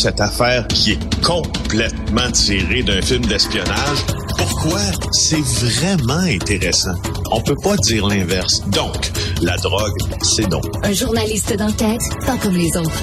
Cette 0.00 0.20
affaire 0.20 0.64
qui 0.68 0.92
est 0.92 1.22
complètement 1.24 2.30
tirée 2.30 2.84
d'un 2.84 3.02
film 3.02 3.26
d'espionnage, 3.26 3.98
pourquoi 4.38 4.78
c'est 5.10 5.40
vraiment 5.40 6.20
intéressant? 6.20 6.94
On 7.32 7.40
peut 7.40 7.56
pas 7.64 7.74
dire 7.78 8.06
l'inverse. 8.06 8.62
Donc, 8.68 9.10
la 9.42 9.56
drogue, 9.56 9.98
c'est 10.22 10.48
donc. 10.48 10.62
Un 10.84 10.92
journaliste 10.92 11.52
d'enquête, 11.56 12.00
pas 12.24 12.36
comme 12.36 12.54
les 12.54 12.76
autres. 12.76 13.02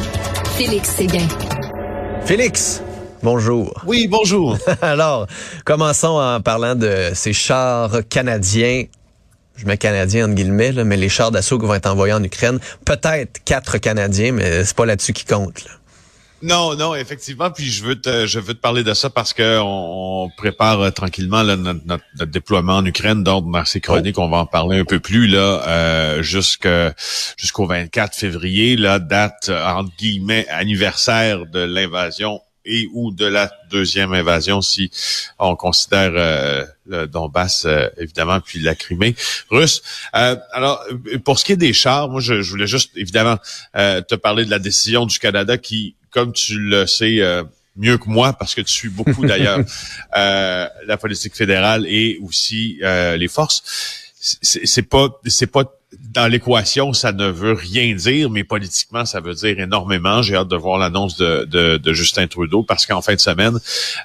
Félix 0.58 0.88
Séguin. 0.92 1.28
Félix, 2.24 2.82
bonjour. 3.22 3.74
Oui, 3.86 4.08
bonjour. 4.08 4.58
Alors, 4.82 5.28
commençons 5.66 6.18
en 6.18 6.40
parlant 6.40 6.76
de 6.76 7.12
ces 7.14 7.34
chars 7.34 7.92
canadiens. 8.08 8.86
Je 9.58 9.66
mets 9.66 9.78
canadiens 9.78 10.28
entre 10.28 10.36
guillemets, 10.36 10.72
là, 10.72 10.86
mais 10.86 10.96
les 10.96 11.10
chars 11.10 11.32
d'assaut 11.32 11.60
qui 11.60 11.66
vont 11.66 11.74
être 11.74 11.88
envoyés 11.90 12.14
en 12.14 12.24
Ukraine. 12.24 12.58
Peut-être 12.86 13.44
quatre 13.44 13.80
Canadiens, 13.80 14.32
mais 14.32 14.64
c'est 14.64 14.78
pas 14.78 14.86
là-dessus 14.86 15.12
qui 15.12 15.26
compte. 15.26 15.66
là. 15.66 15.72
Non, 16.46 16.76
non, 16.76 16.94
effectivement. 16.96 17.50
Puis 17.50 17.72
je 17.72 17.84
veux 17.84 18.00
te, 18.00 18.28
je 18.28 18.40
veux 18.40 18.54
te 18.54 18.60
parler 18.60 18.84
de 18.84 18.94
ça 18.94 19.10
parce 19.10 19.34
que 19.34 19.60
on, 19.60 20.26
on 20.26 20.30
prépare 20.30 20.80
euh, 20.82 20.92
tranquillement 20.92 21.42
là, 21.44 21.56
notre, 21.56 21.86
notre- 21.86 22.04
notre 22.20 22.32
déploiement 22.32 22.78
en 22.78 22.86
Ukraine. 22.86 23.24
Donc 23.24 23.52
dans 23.52 23.66
ces 23.66 23.82
chroniques, 23.82 24.20
on 24.20 24.30
va 24.30 24.38
en 24.38 24.46
parler 24.46 24.80
un 24.80 24.86
peu 24.86 25.00
plus 25.00 25.28
là, 25.28 25.64
euh, 25.68 26.22
jusqu'au 26.22 27.66
24 27.66 28.16
février, 28.16 28.76
la 28.76 29.00
date 29.00 29.48
euh, 29.50 29.66
entre 29.66 29.92
guillemets 29.98 30.48
anniversaire 30.50 31.46
de 31.48 31.60
l'invasion 31.60 32.42
et 32.68 32.88
ou 32.94 33.12
de 33.12 33.26
la 33.26 33.52
deuxième 33.70 34.14
invasion 34.14 34.60
si 34.62 34.90
on 35.38 35.56
considère 35.56 36.12
euh, 36.16 36.66
le 36.88 37.06
Donbass 37.08 37.66
euh, 37.66 37.88
évidemment 37.98 38.40
puis 38.40 38.60
la 38.60 38.74
Crimée 38.76 39.16
russe. 39.52 39.82
Euh, 40.16 40.36
alors 40.52 40.84
pour 41.24 41.38
ce 41.38 41.46
qui 41.46 41.52
est 41.52 41.58
des 41.58 41.74
chars, 41.74 42.10
moi 42.10 42.22
je, 42.22 42.42
je 42.42 42.50
voulais 42.50 42.66
juste 42.68 42.92
évidemment 42.96 43.38
euh, 43.76 44.02
te 44.02 44.16
parler 44.16 44.46
de 44.46 44.50
la 44.52 44.58
décision 44.60 45.06
du 45.06 45.20
Canada 45.20 45.58
qui, 45.60 45.96
comme 46.16 46.32
tu 46.32 46.58
le 46.58 46.88
sais 46.88 47.18
euh, 47.20 47.44
mieux 47.76 47.98
que 47.98 48.08
moi, 48.08 48.32
parce 48.32 48.56
que 48.56 48.62
tu 48.62 48.72
suis 48.72 48.90
beaucoup 48.90 49.26
d'ailleurs 49.26 49.60
euh, 50.18 50.68
la 50.88 50.98
politique 50.98 51.36
fédérale 51.36 51.86
et 51.88 52.18
aussi 52.24 52.80
euh, 52.82 53.18
les 53.18 53.28
forces. 53.28 54.05
C'est 54.42 54.82
pas, 54.90 55.10
c'est 55.26 55.48
pas 55.48 55.66
dans 56.10 56.28
l'équation, 56.28 56.94
ça 56.94 57.12
ne 57.12 57.28
veut 57.28 57.54
rien 57.54 57.94
dire, 57.94 58.30
mais 58.30 58.44
politiquement, 58.44 59.06
ça 59.06 59.20
veut 59.20 59.34
dire 59.34 59.60
énormément. 59.60 60.22
J'ai 60.22 60.36
hâte 60.36 60.48
de 60.48 60.56
voir 60.56 60.78
l'annonce 60.78 61.18
de, 61.18 61.46
de, 61.46 61.78
de 61.78 61.94
Justin 61.94 62.28
Trudeau 62.28 62.64
parce 62.64 62.86
qu'en 62.86 63.02
fin 63.02 63.14
de 63.14 63.20
semaine, 63.20 63.60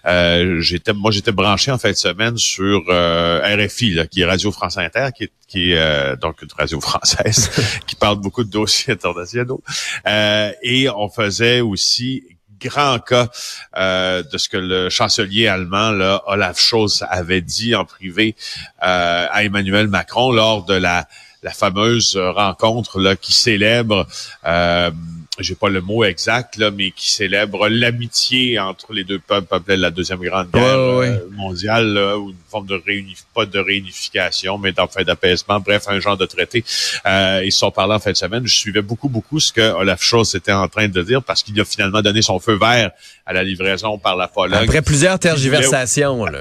euh, 0.07 0.61
j'étais, 0.61 0.93
moi, 0.93 1.11
j'étais 1.11 1.33
branché 1.33 1.71
en 1.71 1.79
fin 1.79 1.91
de 1.91 1.97
semaine 1.97 2.37
sur 2.37 2.85
euh, 2.89 3.41
RFI, 3.43 3.95
là, 3.95 4.07
qui 4.07 4.21
est 4.21 4.25
Radio 4.25 4.53
France 4.53 4.77
Inter, 4.77 5.09
qui 5.17 5.25
est, 5.25 5.33
qui 5.49 5.73
est 5.73 5.79
euh, 5.79 6.17
donc 6.17 6.43
une 6.43 6.49
radio 6.57 6.81
française 6.83 7.51
qui 7.87 7.97
parle 7.97 8.21
beaucoup 8.21 8.45
de 8.45 8.51
dossiers 8.51 8.93
internationaux. 8.93 9.63
Euh, 10.07 10.53
et 10.63 10.89
on 10.91 11.09
faisait 11.09 11.61
aussi 11.61 12.25
grand 12.61 12.99
cas 12.99 13.29
euh, 13.77 14.23
de 14.23 14.39
ce 14.39 14.49
que 14.49 14.57
le 14.57 14.89
chancelier 14.91 15.49
allemand, 15.49 16.21
Olaf 16.27 16.59
Scholz, 16.61 17.05
avait 17.09 17.41
dit 17.41 17.75
en 17.75 17.85
privé 17.85 18.37
euh, 18.83 19.27
à 19.31 19.45
Emmanuel 19.45 19.89
Macron 19.89 20.33
lors 20.33 20.65
de 20.65 20.75
la, 20.75 21.07
fameuse 21.53 22.17
rencontre 22.17 23.15
qui 23.15 23.33
célèbre, 23.33 24.07
euh, 24.47 24.91
j'ai 25.39 25.55
pas 25.55 25.69
le 25.69 25.81
mot 25.81 26.05
exact, 26.05 26.57
là, 26.57 26.71
mais 26.71 26.91
qui 26.91 27.11
célèbre 27.11 27.69
l'amitié 27.69 28.59
entre 28.59 28.93
les 28.93 29.05
deux 29.05 29.21
peuples 29.21 29.55
après 29.55 29.77
la 29.77 29.91
Deuxième 29.91 30.19
Grande 30.21 30.51
Guerre 30.51 30.65
euh, 30.65 31.19
mondiale, 31.31 31.93
là, 31.93 32.19
ou 32.19 32.31
une 32.31 32.37
forme 32.51 32.67
de 32.67 32.75
réunif 32.75 33.25
pas 33.35 33.47
de 33.47 33.59
réunification, 33.59 34.59
mais 34.59 34.73
d'enfin 34.73 35.03
d'apaisement, 35.05 35.61
bref, 35.61 35.85
un 35.89 36.01
genre 36.01 36.17
de 36.17 36.27
traité. 36.27 36.65
Euh, 37.07 37.43
ils 37.45 37.53
se 37.53 37.59
sont 37.59 37.71
parlé 37.71 37.95
en 37.95 38.01
fin 38.01 38.11
de 38.11 38.17
semaine. 38.17 38.47
Je 38.47 38.55
suivais 38.55 38.83
beaucoup, 38.83 39.09
beaucoup 39.09 39.39
ce 39.39 39.53
que 39.53 39.61
Olaf 39.61 40.03
Scholz 40.03 40.35
était 40.35 40.53
en 40.53 40.69
train 40.69 40.89
de 40.89 41.03
dire 41.03 41.23
parce 41.23 41.43
qu'il 41.43 41.59
a 41.61 41.65
finalement 41.65 42.03
donné 42.03 42.23
son 42.23 42.41
feu 42.41 42.59
vert 42.59 42.91
à 43.25 43.33
la 43.33 43.45
livraison 43.45 43.99
par 43.99 44.17
la 44.17 44.27
Pologne. 44.27 44.65
Après 44.65 44.83
plusieurs 44.83 45.19
tergiversations. 45.19 46.25
là. 46.25 46.41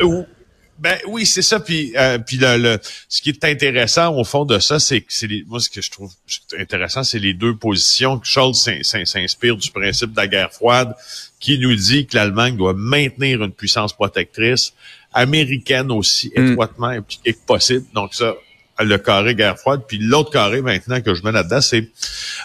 Ben 0.80 0.98
oui, 1.08 1.26
c'est 1.26 1.42
ça. 1.42 1.60
Puis, 1.60 1.92
euh, 1.98 2.18
puis 2.20 2.38
le, 2.38 2.58
le- 2.58 2.80
ce 3.10 3.22
qui 3.22 3.30
est 3.30 3.44
intéressant 3.44 4.16
au 4.16 4.24
fond 4.24 4.46
de 4.46 4.60
ça, 4.60 4.80
c'est 4.80 5.02
que 5.02 5.12
c'est 5.14 5.28
les, 5.28 5.44
moi 5.46 5.60
ce 5.60 5.70
que 5.70 5.82
je 5.82 5.92
trouve 5.92 6.12
intéressant, 6.58 7.04
c'est 7.04 7.20
les 7.20 7.34
deux 7.34 7.56
positions. 7.56 8.22
Scholz 8.24 8.56
s'in- 8.58 8.82
s'in- 8.84 9.06
s'inspire 9.06 9.58
du 9.58 9.70
principe 9.72 10.12
de 10.12 10.18
la 10.18 10.28
guerre 10.28 10.54
froide, 10.54 10.96
qui 11.40 11.58
nous 11.60 11.76
dit 11.76 12.06
que 12.08 12.16
l'Allemagne 12.16 12.56
doit 12.56 12.74
maintenir 12.74 13.44
une 13.44 13.52
puissance 13.52 13.92
protectrice 13.94 14.74
américaine 15.14 15.92
aussi 15.92 16.32
Mm. 16.36 16.52
étroitement 16.52 16.88
impliquée 16.88 17.34
que 17.34 17.46
possible. 17.46 17.86
Donc 17.94 18.14
ça, 18.14 18.36
le 18.84 18.98
carré 18.98 19.36
guerre 19.36 19.58
froide. 19.58 19.82
Puis 19.88 19.98
l'autre 19.98 20.32
carré 20.32 20.62
maintenant 20.62 21.02
que 21.02 21.14
je 21.14 21.24
mets 21.24 21.32
là-dedans, 21.32 21.62
c'est 21.62 21.90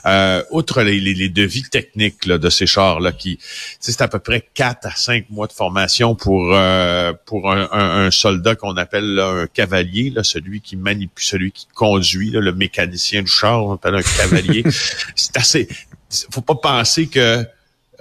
euh, 0.07 0.43
outre 0.51 0.83
les, 0.83 1.01
les, 1.01 1.15
les 1.15 1.29
devis 1.29 1.63
techniques 1.71 2.27
là, 2.27 2.39
de 2.39 2.51
ces 2.51 2.67
chars-là, 2.67 3.13
qui 3.13 3.39
c'est 3.81 4.01
à 4.01 4.09
peu 4.09 4.19
près 4.19 4.45
4 4.55 4.87
à 4.87 4.91
5 4.95 5.31
mois 5.31 5.47
de 5.47 5.53
formation 5.53 6.15
pour 6.15 6.51
euh, 6.55 7.13
pour 7.27 7.51
un, 7.53 7.69
un- 7.73 8.07
un 8.07 8.11
soldat 8.11 8.55
qu'on 8.55 8.77
appelle 8.77 9.15
là, 9.15 9.27
un 9.29 9.47
cavalier, 9.47 10.11
là, 10.11 10.23
celui 10.25 10.61
qui 10.61 10.77
manipule, 10.77 11.25
celui 11.25 11.53
qui 11.53 11.67
conduit, 11.75 12.31
là, 12.31 12.41
le 12.41 12.53
mécanicien 12.53 13.23
du 13.23 13.31
char, 13.31 13.65
on 13.65 13.75
appelle 13.75 13.95
un 13.95 14.03
cavalier. 14.03 14.65
c'est 15.15 15.37
assez. 15.37 15.69
Faut 16.31 16.41
pas 16.43 16.55
penser 16.57 17.07
que 17.09 17.45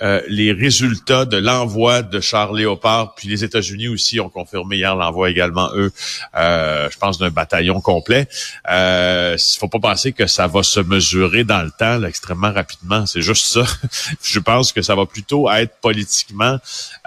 euh, 0.02 0.22
les 0.28 0.52
résultats 0.52 1.26
de 1.26 1.38
l'envoi 1.38 2.02
de 2.02 2.20
chars 2.20 2.54
Léopard, 2.54 3.16
puis 3.16 3.28
les 3.28 3.44
États-Unis 3.44 3.88
aussi 3.88 4.20
ont 4.20 4.30
confirmé 4.30 4.78
hier 4.78 4.96
l'envoi 4.96 5.30
également, 5.30 5.70
eux, 5.76 5.92
euh, 6.36 6.90
je 6.90 6.98
pense, 6.98 7.18
d'un 7.18 7.30
bataillon 7.30 7.82
complet. 7.82 8.28
Euh, 8.70 9.38
faut 9.60 9.68
pas 9.68 9.80
penser 9.80 10.12
que 10.12 10.28
ça 10.28 10.48
va 10.48 10.64
se 10.64 10.80
mesurer 10.80 11.44
dans 11.44 11.62
le 11.62 11.72
temps 11.72 11.98
là, 11.98 12.08
extrêmement 12.08 12.52
rapidement. 12.52 13.06
C'est 13.06 13.22
juste 13.22 13.46
ça. 13.46 13.66
je 14.24 14.40
pense 14.40 14.74
que 14.74 14.82
ça 14.82 14.96
va 14.96 15.06
plutôt 15.06 15.50
être 15.50 15.76
politiquement 15.82 16.58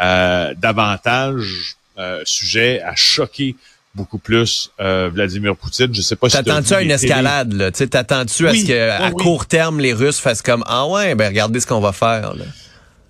euh, 0.01 0.55
davantage 0.57 1.77
euh, 1.99 2.23
sujet 2.25 2.83
à 2.83 2.95
choquer 2.95 3.57
beaucoup 3.95 4.19
plus 4.19 4.71
euh, 4.79 5.11
Vladimir 5.13 5.57
Poutine. 5.57 5.93
Je 5.93 6.03
sais 6.03 6.17
pas 6.17 6.29
si 6.29 6.37
T'attends-tu 6.37 6.75
à 6.75 6.83
une 6.83 6.91
escalade, 6.91 7.53
là? 7.55 7.71
T'attends-tu 7.71 8.47
à 8.47 8.55
ce 8.55 8.65
que, 8.65 8.91
à 8.91 9.09
oui, 9.09 9.13
court 9.23 9.47
terme, 9.47 9.81
les 9.81 9.95
Russes 9.95 10.21
fassent 10.21 10.43
comme, 10.43 10.63
ah 10.67 10.87
ouais, 10.87 11.15
ben 11.15 11.29
regardez 11.29 11.61
ce 11.61 11.67
qu'on 11.67 11.81
va 11.81 11.93
faire, 11.93 12.35
là. 12.35 12.45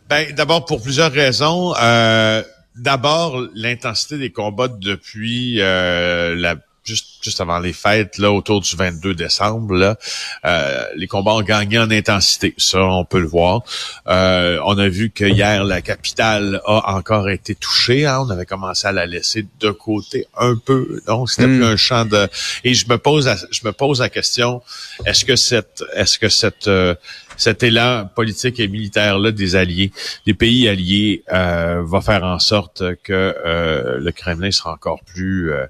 Ben, 0.09 0.33
d'abord 0.33 0.65
pour 0.65 0.83
plusieurs 0.83 1.13
raisons. 1.13 1.75
Euh, 1.81 2.43
d'abord 2.77 3.41
l'intensité 3.55 4.19
des 4.19 4.31
combats 4.31 4.69
depuis 4.69 5.61
euh, 5.61 6.35
la 6.37 6.57
juste 6.85 7.07
juste 7.25 7.41
avant 7.41 7.59
les 7.59 7.73
fêtes 7.73 8.17
là 8.19 8.31
autour 8.31 8.61
du 8.61 8.77
22 8.77 9.13
décembre 9.15 9.75
là, 9.75 9.97
euh, 10.45 10.85
les 10.95 11.09
combats 11.09 11.33
ont 11.33 11.43
gagné 11.43 11.81
en 11.81 11.91
intensité. 11.91 12.55
Ça 12.59 12.79
on 12.85 13.05
peut 13.05 13.19
le 13.19 13.27
voir. 13.27 13.63
Euh, 14.07 14.61
on 14.65 14.79
a 14.79 14.87
vu 14.89 15.11
que 15.11 15.25
hier 15.25 15.65
la 15.65 15.83
capitale 15.83 16.61
a 16.65 16.95
encore 16.95 17.29
été 17.29 17.57
touchée. 17.57 18.07
hein. 18.07 18.21
On 18.25 18.31
avait 18.31 18.47
commencé 18.47 18.87
à 18.87 18.93
la 18.93 19.07
laisser 19.07 19.47
de 19.59 19.71
côté 19.73 20.29
un 20.37 20.55
peu. 20.65 21.01
Donc 21.09 21.29
c'était 21.29 21.49
Mm. 21.49 21.57
plus 21.57 21.65
un 21.65 21.77
champ 21.77 22.05
de. 22.05 22.29
Et 22.63 22.75
je 22.75 22.89
me 22.89 22.99
pose 22.99 23.27
la- 23.27 23.37
je 23.51 23.61
me 23.65 23.73
pose 23.73 23.99
la 24.01 24.09
question 24.09 24.63
est-ce 25.07 25.25
que 25.25 25.35
cette 25.35 25.83
est-ce 25.95 26.21
que 26.21 26.29
cette 26.29 26.69
euh, 26.69 26.95
cet 27.37 27.63
élan 27.63 28.09
politique 28.15 28.61
et 28.61 28.69
militaire 28.69 29.19
là 29.19 29.31
des 29.31 29.57
alliés, 29.57 29.93
des 30.27 30.35
pays 30.35 30.69
alliés, 30.69 31.23
euh, 31.33 31.83
va 31.85 32.01
faire 32.01 32.25
en 32.25 32.39
sorte 32.39 32.83
que 33.03 33.13
euh, 33.13 33.99
le 33.99 34.13
Kremlin 34.13 34.51
sera 34.51 34.73
encore 34.73 35.03
plus 35.05 35.53
euh, 35.53 35.67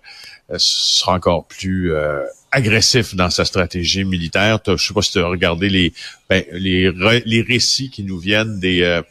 sera 0.59 1.15
encore 1.15 1.47
plus 1.47 1.93
agressif 2.53 3.17
dans 3.17 3.31
sa 3.31 3.45
stratégie 3.45 4.05
militaire. 4.05 4.61
Je 4.65 4.77
sais 4.77 4.95
pas 4.95 5.03
si 5.03 5.11
tu 5.11 5.19
as 5.19 5.27
regardé 5.27 5.69
les, 5.69 5.93
ben, 6.31 6.45
les, 6.53 6.93
les 7.25 7.43
récits 7.43 7.91
qui 7.91 8.05
nous 8.05 8.19
viennent 8.19 8.61
des, 8.61 9.03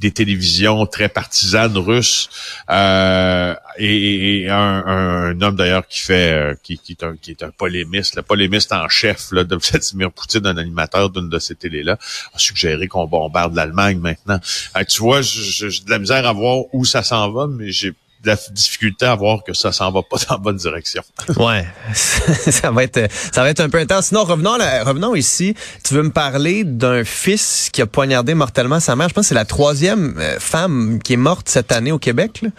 des 0.00 0.10
télévisions 0.10 0.86
très 0.86 1.08
partisanes 1.08 1.76
russes 1.76 2.30
euh, 2.70 3.54
et, 3.76 4.48
un, 4.48 4.56
un, 4.86 5.40
homme 5.42 5.56
d'ailleurs 5.56 5.86
qui 5.86 6.00
fait 6.00 6.32
euh, 6.32 6.54
qui, 6.62 6.78
qui, 6.78 6.92
est 6.92 7.04
un, 7.04 7.16
qui 7.16 7.30
est 7.32 7.42
un 7.42 7.50
polémiste, 7.50 8.16
le 8.16 8.22
polémiste 8.22 8.72
en 8.72 8.88
chef 8.88 9.30
là, 9.32 9.44
de 9.44 9.56
Vladimir 9.56 10.10
Poutine, 10.10 10.46
un 10.46 10.56
animateur 10.56 11.10
d'une 11.10 11.28
de 11.28 11.38
ces 11.38 11.54
télés-là, 11.54 11.98
a 12.34 12.38
suggéré 12.38 12.88
qu'on 12.88 13.06
bombarde 13.06 13.54
l'Allemagne 13.54 13.98
maintenant. 13.98 14.40
Euh, 14.76 14.84
tu 14.84 15.02
vois, 15.02 15.20
j'ai 15.20 15.68
de 15.68 15.90
la 15.90 15.98
misère 15.98 16.26
à 16.26 16.32
voir 16.32 16.64
où 16.72 16.84
ça 16.86 17.02
s'en 17.02 17.30
va, 17.30 17.46
mais 17.46 17.70
j'ai 17.70 17.92
de 18.22 18.28
la 18.28 18.36
difficulté 18.50 19.06
à 19.06 19.14
voir 19.14 19.42
que 19.44 19.54
ça 19.54 19.72
s'en 19.72 19.90
va 19.90 20.02
pas 20.02 20.16
dans 20.28 20.34
la 20.34 20.38
bonne 20.38 20.56
direction. 20.56 21.02
ouais, 21.36 21.66
ça 21.94 22.70
va 22.70 22.84
être 22.84 23.10
ça 23.10 23.42
va 23.42 23.50
être 23.50 23.60
un 23.60 23.68
peu 23.68 23.78
intense. 23.78 24.06
Sinon, 24.06 24.24
revenons 24.24 24.52
revenons 24.84 25.14
ici. 25.14 25.54
Tu 25.84 25.94
veux 25.94 26.02
me 26.02 26.10
parler 26.10 26.64
d'un 26.64 27.04
fils 27.04 27.70
qui 27.72 27.82
a 27.82 27.86
poignardé 27.86 28.34
mortellement 28.34 28.80
sa 28.80 28.96
mère. 28.96 29.08
Je 29.08 29.14
pense 29.14 29.24
que 29.24 29.28
c'est 29.28 29.34
la 29.34 29.44
troisième 29.44 30.16
euh, 30.18 30.38
femme 30.38 31.00
qui 31.02 31.14
est 31.14 31.18
morte 31.18 31.48
cette 31.48 31.72
année 31.72 31.92
au 31.92 31.98
Québec. 31.98 32.40
Là. 32.42 32.50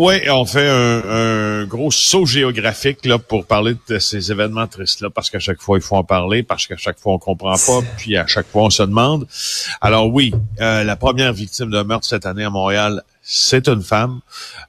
Oui, 0.00 0.14
on 0.30 0.44
fait 0.44 0.68
un, 0.68 1.64
gros 1.64 1.90
saut 1.90 2.24
géographique 2.24 3.04
là 3.04 3.18
pour 3.18 3.46
parler 3.46 3.74
de 3.88 3.98
ces 3.98 4.30
événements 4.30 4.68
tristes-là, 4.68 5.10
parce 5.10 5.28
qu'à 5.28 5.40
chaque 5.40 5.60
fois, 5.60 5.76
il 5.76 5.80
faut 5.80 5.96
en 5.96 6.04
parler, 6.04 6.44
parce 6.44 6.68
qu'à 6.68 6.76
chaque 6.76 7.00
fois, 7.00 7.14
on 7.14 7.18
comprend 7.18 7.54
pas, 7.54 7.80
puis 7.96 8.16
à 8.16 8.24
chaque 8.28 8.46
fois, 8.46 8.62
on 8.62 8.70
se 8.70 8.84
demande. 8.84 9.26
Alors 9.80 10.12
oui, 10.14 10.32
euh, 10.60 10.84
la 10.84 10.94
première 10.94 11.32
victime 11.32 11.70
de 11.70 11.82
meurtre 11.82 12.06
cette 12.06 12.26
année 12.26 12.44
à 12.44 12.50
Montréal, 12.50 13.02
c'est 13.30 13.68
une 13.68 13.82
femme. 13.82 14.20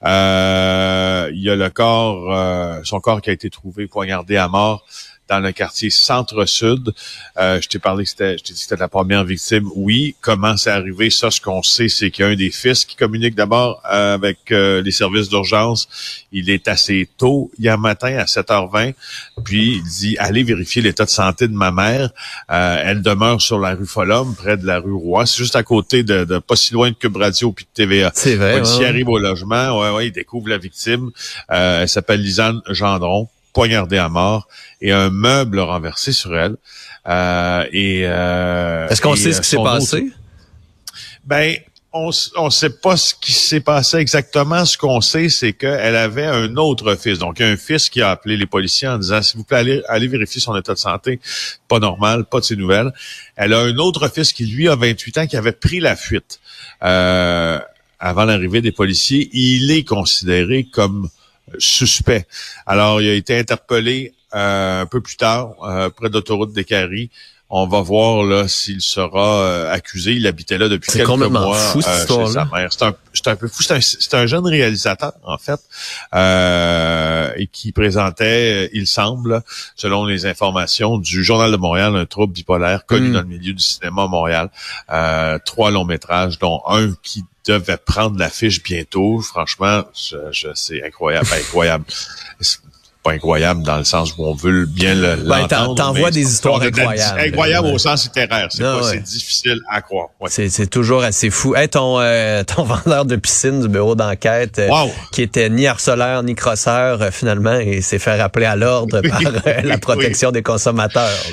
Euh, 0.04 1.32
il 1.34 1.42
y 1.42 1.50
a 1.50 1.56
le 1.56 1.70
corps, 1.70 2.34
euh, 2.34 2.82
son 2.84 3.00
corps 3.00 3.22
qui 3.22 3.30
a 3.30 3.34
été 3.34 3.50
trouvé 3.50 3.88
poignardé 3.88 4.36
à 4.36 4.50
mort 4.50 4.86
dans 5.30 5.40
le 5.40 5.52
quartier 5.52 5.90
centre-sud. 5.90 6.92
Euh, 7.38 7.62
je 7.62 7.68
t'ai 7.68 7.80
parlé 7.80 8.06
je 8.06 8.16
t'ai 8.16 8.36
dit 8.36 8.54
que 8.54 8.60
c'était 8.60 8.76
la 8.76 8.88
première 8.88 9.24
victime. 9.24 9.70
Oui, 9.76 10.16
comment 10.22 10.58
c'est 10.58 10.72
arrivé? 10.72 11.10
Ça, 11.10 11.30
ce 11.30 11.40
qu'on 11.40 11.62
sait, 11.62 11.88
c'est 11.88 12.10
qu'il 12.10 12.26
y 12.26 12.28
a 12.28 12.32
un 12.32 12.36
des 12.36 12.50
fils 12.50 12.84
qui 12.86 12.96
communique 12.96 13.36
d'abord 13.36 13.82
euh, 13.92 14.16
avec 14.16 14.52
euh, 14.52 14.82
les 14.82 14.92
services 14.92 15.30
d'urgence. 15.30 15.88
Il 16.32 16.50
est 16.50 16.68
assez 16.68 17.08
tôt 17.18 17.52
hier 17.60 17.78
matin 17.78 18.18
à 18.18 18.26
7h20. 18.26 18.94
Puis 19.44 19.78
il 19.78 19.84
dit 19.84 20.18
allez 20.18 20.44
vérifier 20.44 20.82
l'état 20.82 21.06
de 21.06 21.10
santé 21.10 21.48
de 21.48 21.54
ma 21.54 21.72
mère. 21.72 22.10
elle 22.50 23.02
demeure 23.02 23.42
sur 23.42 23.60
la 23.60 23.76
rue 23.76 23.86
Folhomme, 23.86 24.36
près 24.36 24.58
de 24.58 24.66
la 24.66 24.80
rue 24.80 24.94
Roy. 24.94 25.26
C'est 25.26 25.38
juste 25.38 25.56
à 25.56 25.64
côté 25.64 26.04
de, 26.04 26.26
de 26.26 26.40
pas 26.40 26.56
si 26.56 26.74
loin 26.74 26.90
de 26.90 26.96
Cube 26.96 27.18
Radio 27.18 27.52
puis 27.52 27.66
de 27.66 27.70
TVA. 27.74 28.12
C'est 28.16 28.36
vrai. 28.36 28.62
Il 28.80 28.86
arrive 28.86 29.10
au 29.10 29.20
logement, 29.20 29.80
ouais, 29.80 29.92
ouais, 29.92 30.08
il 30.08 30.12
découvre 30.12 30.50
la 30.50 30.58
victime. 30.58 31.12
elle 31.48 31.88
s'appelle 31.88 32.22
Lisanne 32.22 32.62
Gendron 32.70 33.28
poignardée 33.54 33.98
à 33.98 34.10
mort 34.10 34.48
et 34.82 34.92
un 34.92 35.10
meuble 35.10 35.60
renversé 35.60 36.12
sur 36.12 36.38
elle. 36.38 36.56
Euh, 37.08 37.66
et 37.72 38.02
euh, 38.06 38.88
Est-ce 38.90 39.02
qu'on 39.02 39.16
sait 39.16 39.34
ce 39.34 39.42
qui 39.42 39.48
s'est 39.48 39.58
passé? 39.58 40.12
Ben, 41.26 41.56
on 41.92 42.12
ne 42.46 42.50
sait 42.50 42.70
pas 42.70 42.98
ce 42.98 43.16
qui 43.16 43.32
s'est 43.32 43.62
passé 43.62 43.98
exactement. 43.98 44.64
Ce 44.66 44.78
qu'on 44.78 45.02
sait, 45.02 45.30
c'est 45.30 45.54
qu'elle 45.54 45.96
avait 45.96 46.26
un 46.26 46.56
autre 46.56 46.96
fils. 46.96 47.18
Donc, 47.18 47.42
un 47.42 47.58
fils 47.58 47.90
qui 47.90 48.02
a 48.02 48.12
appelé 48.12 48.38
les 48.38 48.46
policiers 48.46 48.88
en 48.88 49.00
disant, 49.00 49.22
s'il 49.24 49.38
vous 49.38 49.44
plaît, 49.44 49.82
allez, 49.88 50.08
vérifier 50.08 50.40
son 50.40 50.56
état 50.56 50.74
de 50.74 50.80
santé. 50.80 51.20
Pas 51.68 51.80
normal, 51.80 52.26
pas 52.26 52.42
de 52.42 52.46
ses 52.46 52.56
nouvelles. 52.56 52.92
Elle 53.36 53.54
a 53.54 53.60
un 53.60 53.78
autre 53.78 54.08
fils 54.08 54.34
qui, 54.34 54.46
lui, 54.46 54.70
a 54.70 54.76
28 54.76 55.18
ans, 55.18 55.28
qui 55.28 55.36
avait 55.36 55.52
pris 55.52 55.80
la 55.80 55.96
fuite 55.96 56.40
euh, 56.84 57.60
avant 58.00 58.26
l'arrivée 58.26 58.62
des 58.62 58.72
policiers. 58.72 59.30
Il 59.34 59.72
est 59.72 59.84
considéré 59.84 60.66
comme 60.66 61.10
suspect. 61.58 62.28
Alors, 62.66 63.02
il 63.02 63.10
a 63.10 63.14
été 63.14 63.38
interpellé 63.38 64.14
euh, 64.36 64.82
un 64.82 64.86
peu 64.86 65.02
plus 65.02 65.18
tard, 65.18 65.56
euh, 65.64 65.90
près 65.90 66.10
d'autoroute 66.10 66.54
des 66.54 66.64
Caries. 66.64 67.10
On 67.50 67.66
va 67.66 67.82
voir 67.82 68.24
là 68.24 68.48
s'il 68.48 68.80
sera 68.80 69.42
euh, 69.42 69.74
accusé. 69.74 70.14
Il 70.14 70.28
habitait 70.28 70.60
là 70.60 70.70
depuis 70.70 70.92
quelques 70.92 71.10
mois 71.10 71.58
fou, 71.58 71.82
cette 71.82 72.08
chez 72.08 72.28
sa 72.28 72.46
mère. 72.46 72.72
C'est 72.72 72.84
un, 72.84 72.94
un, 73.32 73.36
peu 73.36 73.48
fou. 73.48 73.64
C'est 73.64 74.14
un, 74.14 74.20
un, 74.20 74.28
jeune 74.28 74.46
réalisateur 74.46 75.14
en 75.24 75.40
fait 75.40 75.60
et 77.36 77.48
qui 77.48 77.72
présentait, 77.72 78.70
il 78.74 78.86
semble, 78.86 79.42
selon 79.76 80.06
les 80.06 80.28
informations 80.28 81.00
du 81.00 81.24
Journal 81.24 81.52
de 81.52 81.58
Montréal, 81.58 81.96
un 81.96 82.06
trouble 82.06 82.34
bipolaire 82.34 82.86
connu 82.86 83.10
mm. 83.10 83.14
dans 83.14 83.22
le 83.22 83.28
milieu 83.28 83.54
du 83.54 83.64
cinéma 83.64 84.04
à 84.04 84.08
Montréal. 84.08 84.52
trois 85.44 85.72
longs 85.72 85.86
métrages, 85.86 86.38
dont 86.38 86.62
un 86.68 86.94
qui 87.02 87.24
devait 87.50 87.78
prendre 87.78 88.18
l'affiche 88.18 88.62
bientôt. 88.64 89.22
Franchement, 89.22 89.84
je, 89.94 90.18
je 90.32 90.48
c'est 90.56 90.84
incroyable, 90.84 91.28
incroyable 91.34 91.86
pas 93.04 93.12
incroyable 93.14 93.64
dans 93.64 93.78
le 93.78 93.86
sens 93.86 94.14
où 94.18 94.26
on 94.26 94.34
veut 94.34 94.66
bien 94.66 94.94
le, 94.94 95.16
ben. 95.16 95.48
T'envoies 95.48 96.12
des 96.12 96.22
histoires 96.22 96.62
incroyables. 96.62 97.20
Incroyable 97.20 97.68
au 97.68 97.78
sens 97.78 98.04
littéraire. 98.04 98.50
C'est 98.52 99.04
difficile 99.04 99.60
à 99.70 99.82
croire. 99.82 100.10
Ouais. 100.20 100.30
C'est 100.30 100.70
toujours 100.70 101.04
assez 101.04 101.30
fou. 101.30 101.56
Hey, 101.56 101.70
ton, 101.70 102.00
euh, 102.00 102.44
ton 102.44 102.64
vendeur 102.66 103.06
de 103.06 103.16
piscine 103.16 103.62
du 103.62 103.70
bureau 103.70 103.96
d'enquête, 103.96 104.60
euh, 104.60 104.70
qui 105.12 105.22
était 105.22 105.50
ni 105.50 105.66
harceleur 105.68 106.24
ni 106.24 106.36
crosseur, 106.36 107.02
euh, 107.02 107.12
finalement, 107.12 107.60
il 107.60 107.84
s'est 107.84 108.00
fait 108.00 108.20
rappeler 108.20 108.46
à 108.46 108.56
l'ordre 108.56 109.02
par 109.10 109.22
la 109.64 109.78
protection 109.78 110.32
des 110.32 110.44
consommateurs. 110.44 111.24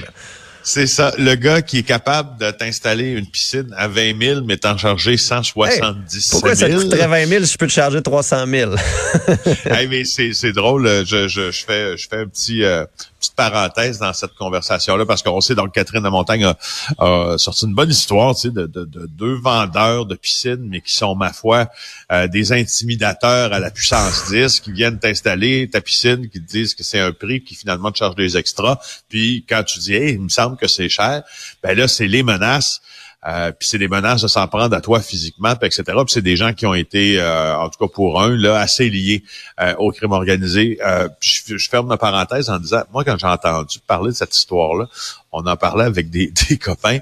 C'est 0.67 0.89
ça. 0.89 1.13
Le 1.17 1.37
gars 1.37 1.63
qui 1.63 1.79
est 1.79 1.83
capable 1.85 2.39
de 2.39 2.51
t'installer 2.51 3.13
une 3.13 3.27
piscine 3.27 3.73
à 3.77 3.87
20 3.87 4.21
000, 4.21 4.41
mais 4.45 4.57
t'en 4.57 4.77
charger 4.77 5.17
170 5.17 6.11
000. 6.11 6.25
Pourquoi 6.33 6.57
ça 6.57 6.69
coûterait 6.69 7.07
20 7.07 7.27
000 7.27 7.45
si 7.45 7.53
je 7.53 7.59
peux 7.59 7.69
te 7.69 7.73
charger 7.73 8.03
300 8.03 8.47
000? 8.49 8.75
hey, 9.67 9.87
mais 9.87 10.03
c'est 10.05 10.53
drôle. 10.53 11.05
Je, 11.07 11.29
je, 11.29 11.53
je, 11.53 11.65
fais, 11.65 11.97
je 11.97 12.09
fais 12.09 12.17
un 12.17 12.27
petit... 12.27 12.65
Euh, 12.65 12.85
petite 13.19 13.35
parenthèse 13.35 13.99
dans 13.99 14.13
cette 14.13 14.35
conversation-là, 14.35 15.07
parce 15.07 15.23
qu'on 15.23 15.41
sait 15.41 15.55
donc 15.55 15.73
Catherine 15.73 16.03
de 16.03 16.09
Montagne 16.09 16.53
a, 16.99 17.37
sorti 17.39 17.67
une 17.67 17.75
bonne 17.75 17.91
histoire, 17.91 18.35
tu 18.35 18.43
sais, 18.43 18.51
de, 18.51 18.67
de, 18.67 19.07
deux 19.07 19.35
vendeurs 19.35 20.07
de 20.07 20.15
piscines, 20.15 20.67
mais 20.69 20.81
qui 20.81 20.93
sont, 20.93 21.15
ma 21.15 21.33
foi, 21.33 21.69
euh, 22.13 22.29
des 22.29 22.53
intimidateurs 22.53 23.53
à 23.53 23.59
la 23.59 23.71
puissance 23.71 24.31
10, 24.31 24.61
qui 24.61 24.73
viennent 24.73 24.99
t'installer 24.99 25.69
ta 25.71 25.81
piscine, 25.81 26.29
qui 26.29 26.41
te 26.41 26.47
disent 26.47 26.75
que 26.75 26.83
c'est 26.83 27.01
un 27.01 27.13
prix, 27.13 27.43
qui 27.43 27.55
finalement 27.55 27.91
te 27.91 27.99
charge 27.99 28.17
des 28.17 28.37
extras. 28.37 28.79
Puis 29.09 29.45
quand 29.49 29.63
tu 29.65 29.79
dis, 29.79 29.95
hey, 29.95 30.13
il 30.15 30.21
me 30.21 30.29
semble 30.29 30.56
que 30.57 30.67
c'est 30.69 30.89
cher, 30.89 31.23
ben 31.63 31.77
là, 31.77 31.89
c'est 31.89 32.09
les 32.09 32.23
menaces. 32.23 32.81
Euh, 33.27 33.51
puis 33.51 33.67
c'est 33.67 33.79
des 33.79 33.89
menaces 33.89 34.23
de 34.23 34.29
s'en 34.29 34.47
prendre 34.47 34.77
à 34.77 34.81
toi 34.81 35.01
physiquement, 35.01 35.53
etc. 35.61 35.83
Puis 35.85 36.05
c'est 36.09 36.23
des 36.23 36.37
gens 36.37 36.53
qui 36.53 36.65
ont 36.65 36.75
été, 36.75 37.21
euh, 37.21 37.57
en 37.57 37.69
tout 37.69 37.79
cas 37.85 37.93
pour 37.93 38.23
un, 38.23 38.37
là, 38.37 38.61
assez 38.61 38.89
liés 38.89 39.25
euh, 39.61 39.75
au 39.79 39.91
crime 39.91 40.13
organisé. 40.13 40.79
Je, 41.21 41.57
je, 41.57 41.69
ferme 41.69 41.89
ma 41.89 41.97
parenthèse 41.97 42.51
en 42.51 42.59
disant, 42.59 42.83
moi, 42.93 43.03
quand 43.05 43.19
j'ai 43.19 43.27
entendu 43.27 43.81
parler 43.85 44.13
de 44.13 44.17
cette 44.17 44.37
histoire-là, 44.37 44.87
on 45.33 45.45
en 45.45 45.57
parlait 45.57 45.85
avec 45.85 46.09
des, 46.09 46.33
des 46.49 46.57
copains. 46.57 46.99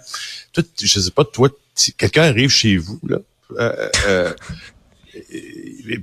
Toi, 0.54 0.64
je 0.80 1.00
sais 1.00 1.10
pas, 1.10 1.24
toi, 1.24 1.50
quelqu'un 1.98 2.22
arrive 2.22 2.50
chez 2.50 2.78
vous, 2.78 3.00
là, 3.06 3.18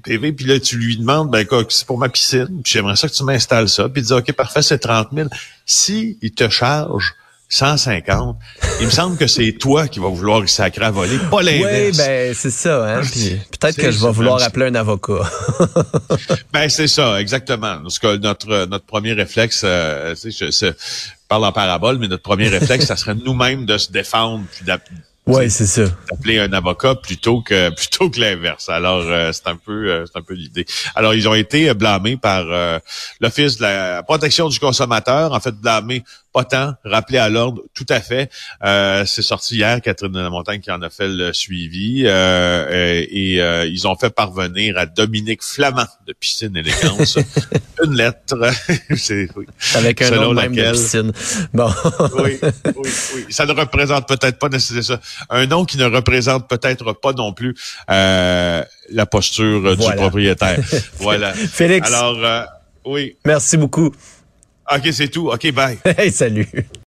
PV, 0.03 0.33
puis 0.33 0.45
là, 0.45 0.59
tu 0.59 0.77
lui 0.77 0.97
demandes, 0.97 1.31
ben 1.31 1.45
c'est 1.69 1.85
pour 1.85 1.97
ma 1.97 2.09
piscine, 2.09 2.61
puis 2.63 2.73
j'aimerais 2.73 2.95
ça 2.95 3.07
que 3.07 3.13
tu 3.13 3.23
m'installes 3.23 3.69
ça, 3.69 3.89
puis 3.89 4.01
il 4.01 4.05
dit, 4.05 4.13
OK, 4.13 4.31
parfait, 4.33 4.61
c'est 4.61 4.77
30 4.77 5.09
000. 5.13 5.29
Si 5.65 6.17
il 6.21 6.31
te 6.31 6.47
charge 6.49 7.15
150. 7.51 8.37
Il 8.79 8.85
me 8.85 8.91
semble 8.91 9.17
que 9.17 9.27
c'est 9.27 9.51
toi 9.51 9.87
qui 9.87 9.99
vas 9.99 10.07
vouloir 10.07 10.47
sacrer 10.47 10.85
à 10.85 10.91
voler, 10.91 11.17
pas 11.29 11.41
l'inverse. 11.41 11.91
Oui, 11.91 11.97
ben 11.97 12.33
c'est 12.33 12.49
ça. 12.49 12.97
Hein? 12.97 13.01
peut-être 13.59 13.75
que 13.75 13.91
je 13.91 13.99
vais 13.99 14.11
vouloir 14.11 14.41
appeler 14.41 14.67
un 14.67 14.75
avocat. 14.75 15.29
ben 16.53 16.69
c'est 16.69 16.87
ça, 16.87 17.19
exactement. 17.19 17.81
Parce 17.81 17.99
que 17.99 18.15
notre 18.15 18.65
notre 18.65 18.85
premier 18.85 19.11
réflexe, 19.11 19.63
euh, 19.65 20.15
je, 20.15 20.29
je, 20.29 20.73
parle 21.27 21.45
en 21.45 21.51
parabole, 21.51 21.97
mais 21.99 22.07
notre 22.07 22.23
premier 22.23 22.47
réflexe, 22.47 22.85
ça 22.85 22.95
serait 22.95 23.15
nous-mêmes 23.15 23.65
de 23.65 23.77
se 23.77 23.91
défendre 23.91 24.45
puis 24.51 24.65
oui, 25.27 25.51
c'est 25.51 25.67
ça. 25.67 25.83
D'appeler 26.09 26.39
un 26.39 26.51
avocat 26.51 26.95
plutôt 26.95 27.41
que 27.41 27.69
plutôt 27.75 28.09
que 28.09 28.19
l'inverse. 28.19 28.69
Alors 28.69 29.03
euh, 29.05 29.31
c'est 29.31 29.47
un 29.47 29.55
peu 29.55 29.89
euh, 29.89 30.05
c'est 30.05 30.17
un 30.17 30.23
peu 30.23 30.33
l'idée. 30.33 30.65
Alors 30.95 31.13
ils 31.13 31.27
ont 31.27 31.35
été 31.35 31.73
blâmés 31.73 32.17
par 32.17 32.45
euh, 32.49 32.79
l'office 33.19 33.57
de 33.57 33.63
la 33.63 34.03
protection 34.03 34.49
du 34.49 34.59
consommateur, 34.59 35.33
en 35.33 35.39
fait 35.39 35.55
blâmés 35.55 36.03
pas 36.33 36.45
tant, 36.45 36.73
rappelé 36.85 37.17
à 37.17 37.29
l'ordre, 37.29 37.63
tout 37.73 37.85
à 37.89 37.99
fait. 37.99 38.29
Euh, 38.63 39.05
c'est 39.05 39.21
sorti 39.21 39.55
hier, 39.55 39.81
Catherine 39.81 40.11
de 40.13 40.19
la 40.19 40.29
Montagne 40.29 40.61
qui 40.61 40.71
en 40.71 40.81
a 40.81 40.89
fait 40.89 41.07
le 41.07 41.33
suivi. 41.33 42.03
Euh, 42.05 43.05
et, 43.09 43.41
euh, 43.41 43.65
ils 43.65 43.87
ont 43.87 43.95
fait 43.97 44.09
parvenir 44.09 44.77
à 44.77 44.85
Dominique 44.85 45.43
Flamand 45.43 45.87
de 46.07 46.13
Piscine 46.13 46.55
Élégance 46.55 47.17
une 47.83 47.95
lettre. 47.95 48.37
c'est, 48.95 49.27
Avec 49.75 50.01
un 50.01 50.11
nom 50.11 50.33
même 50.33 50.55
de 50.55 50.71
piscine. 50.71 51.11
Bon. 51.53 51.69
oui, 52.19 52.39
oui, 52.41 52.89
oui. 53.15 53.25
Ça 53.29 53.45
ne 53.45 53.51
représente 53.51 54.07
peut-être 54.07 54.39
pas 54.39 54.49
nécessairement 54.49 54.81
ça. 54.81 54.99
Un 55.29 55.45
nom 55.47 55.65
qui 55.65 55.77
ne 55.77 55.85
représente 55.85 56.47
peut-être 56.49 56.93
pas 56.93 57.13
non 57.13 57.33
plus 57.33 57.55
la 57.87 59.05
posture 59.09 59.75
du 59.77 59.95
propriétaire. 59.95 60.59
voilà. 60.97 61.33
Félix. 61.33 61.87
Alors, 61.87 62.47
oui. 62.85 63.17
Merci 63.25 63.57
beaucoup. 63.57 63.91
OK, 64.73 64.87
c'est 64.91 65.09
tout. 65.09 65.29
OK, 65.29 65.51
bye. 65.51 65.77
Hey, 65.97 66.11
salut. 66.11 66.47